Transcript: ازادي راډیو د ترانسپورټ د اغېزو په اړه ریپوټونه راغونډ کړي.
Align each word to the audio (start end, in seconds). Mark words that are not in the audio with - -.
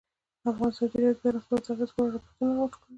ازادي 0.49 0.97
راډیو 1.03 1.15
د 1.17 1.23
ترانسپورټ 1.23 1.63
د 1.65 1.67
اغېزو 1.73 1.93
په 1.95 2.01
اړه 2.03 2.15
ریپوټونه 2.15 2.53
راغونډ 2.53 2.73
کړي. 2.79 2.87